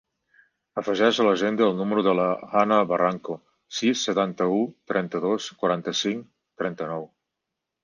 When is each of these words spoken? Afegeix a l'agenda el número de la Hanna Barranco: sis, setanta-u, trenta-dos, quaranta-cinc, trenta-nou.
Afegeix 0.81 1.19
a 1.19 1.25
l'agenda 1.27 1.65
el 1.71 1.75
número 1.81 2.03
de 2.07 2.15
la 2.19 2.25
Hanna 2.61 2.79
Barranco: 2.93 3.37
sis, 3.81 4.03
setanta-u, 4.09 4.65
trenta-dos, 4.95 5.53
quaranta-cinc, 5.63 6.27
trenta-nou. 6.65 7.09